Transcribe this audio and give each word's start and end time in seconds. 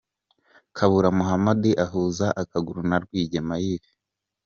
Kabura 0.77 1.09
Mohammed 1.17 1.63
ahuza 1.85 2.27
akaguru 2.41 2.79
na 2.89 2.97
Rwigema 3.03 3.55
Yves. 3.69 3.89